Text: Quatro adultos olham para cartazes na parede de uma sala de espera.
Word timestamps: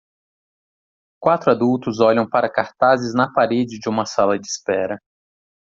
Quatro 1.21 1.51
adultos 1.51 1.99
olham 1.99 2.27
para 2.27 2.49
cartazes 2.51 3.13
na 3.13 3.31
parede 3.31 3.77
de 3.77 3.87
uma 3.87 4.07
sala 4.07 4.39
de 4.39 4.47
espera. 4.47 4.97